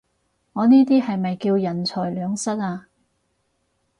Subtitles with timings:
[0.53, 2.87] 我呢啲係咪叫人財兩失啊？